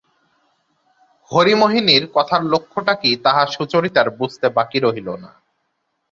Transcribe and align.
হরিমোহিনীর 1.31 2.03
কথার 2.15 2.41
লক্ষ্যটা 2.43 2.93
কী 2.93 3.11
তাহা 3.25 3.43
সুচরিতার 3.47 4.07
বুঝতে 4.19 4.47
বাকি 4.49 4.77
রহিল 4.79 5.07
না। 5.15 5.31